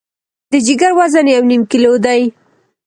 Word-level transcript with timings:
د 0.51 0.53
جګر 0.65 0.91
وزن 0.99 1.25
یو 1.35 1.41
نیم 1.49 1.61
کیلو 1.71 1.93
دی. 2.05 2.21